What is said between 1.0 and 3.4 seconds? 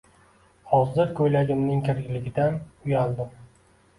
koʻylagimning kirligidan uyaldim.